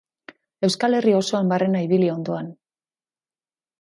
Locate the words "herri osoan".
0.99-1.53